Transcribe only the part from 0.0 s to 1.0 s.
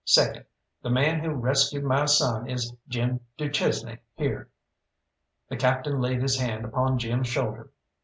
Second, the